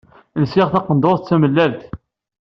Lsiɣ 0.41 0.67
taqendurt 0.73 1.23
d 1.23 1.25
tamellalt. 1.27 1.81